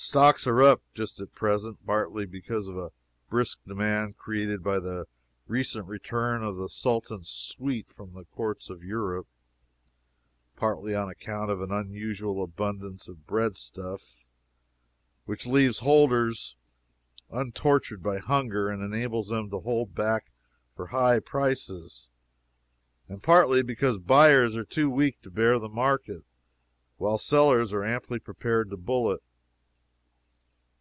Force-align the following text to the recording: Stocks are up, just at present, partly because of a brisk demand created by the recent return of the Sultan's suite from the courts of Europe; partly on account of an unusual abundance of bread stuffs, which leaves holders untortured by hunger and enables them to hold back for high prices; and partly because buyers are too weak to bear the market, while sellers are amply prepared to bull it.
Stocks 0.00 0.46
are 0.46 0.62
up, 0.62 0.80
just 0.94 1.20
at 1.20 1.34
present, 1.34 1.84
partly 1.84 2.24
because 2.24 2.68
of 2.68 2.76
a 2.78 2.92
brisk 3.28 3.58
demand 3.66 4.16
created 4.16 4.62
by 4.62 4.78
the 4.78 5.08
recent 5.48 5.88
return 5.88 6.40
of 6.40 6.56
the 6.56 6.68
Sultan's 6.68 7.28
suite 7.28 7.88
from 7.88 8.12
the 8.12 8.24
courts 8.24 8.70
of 8.70 8.84
Europe; 8.84 9.26
partly 10.54 10.94
on 10.94 11.08
account 11.08 11.50
of 11.50 11.60
an 11.60 11.72
unusual 11.72 12.44
abundance 12.44 13.08
of 13.08 13.26
bread 13.26 13.56
stuffs, 13.56 14.20
which 15.24 15.46
leaves 15.48 15.80
holders 15.80 16.56
untortured 17.30 18.00
by 18.00 18.18
hunger 18.18 18.68
and 18.68 18.84
enables 18.84 19.30
them 19.30 19.50
to 19.50 19.58
hold 19.58 19.96
back 19.96 20.30
for 20.76 20.86
high 20.86 21.18
prices; 21.18 22.08
and 23.08 23.24
partly 23.24 23.62
because 23.62 23.98
buyers 23.98 24.54
are 24.54 24.64
too 24.64 24.88
weak 24.88 25.20
to 25.22 25.28
bear 25.28 25.58
the 25.58 25.68
market, 25.68 26.22
while 26.98 27.18
sellers 27.18 27.72
are 27.72 27.82
amply 27.82 28.20
prepared 28.20 28.70
to 28.70 28.76
bull 28.76 29.10
it. 29.10 29.20